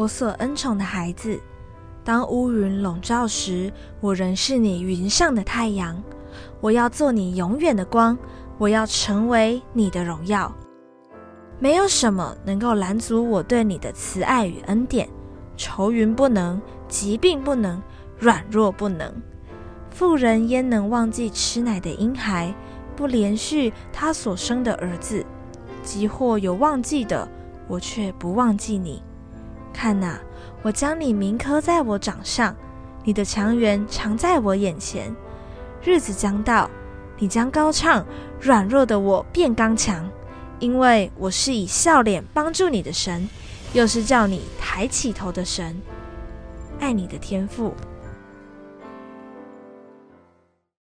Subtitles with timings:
[0.00, 1.38] 我所恩宠的孩子。
[2.02, 3.70] 当乌云笼罩时，
[4.00, 6.02] 我仍是你云上的太阳。
[6.62, 8.16] 我要做你永远的光，
[8.56, 10.50] 我要成为你的荣耀。
[11.58, 15.06] 没有什么能够拦阻我对你的慈爱与恩典。
[15.54, 16.58] 愁云不能，
[16.88, 17.82] 疾病不能，
[18.18, 19.12] 软弱不能。
[19.90, 22.54] 妇人焉能忘记吃奶的婴孩，
[22.96, 25.22] 不连续他所生的儿子？
[25.82, 27.28] 即或有忘记的，
[27.68, 29.02] 我却不忘记你。
[29.72, 30.18] 看呐，
[30.62, 32.54] 我将你铭刻在我掌上，
[33.04, 35.14] 你的强援常在我眼前。
[35.82, 36.70] 日子将到，
[37.18, 38.04] 你将高唱，
[38.40, 40.08] 软弱的我变刚强，
[40.58, 43.28] 因为我是以笑脸帮助你的神，
[43.72, 45.80] 又是叫你抬起头的神。
[46.78, 47.74] 爱你的天赋